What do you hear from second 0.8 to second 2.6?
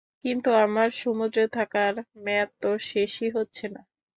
সমুদ্রে থাকার মেয়াদ